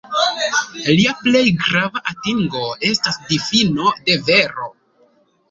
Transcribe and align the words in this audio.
Lia 0.93 1.11
plej 1.19 1.43
grava 1.65 2.01
atingo 2.13 2.65
estas 2.89 3.21
difino 3.35 3.93
de 4.09 4.19
vero. 4.33 4.73